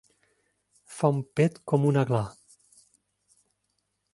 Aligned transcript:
Fa 0.93 1.11
un 1.15 1.19
pet 1.39 1.61
com 1.73 1.85
un 1.91 1.99
aglà. 2.05 2.23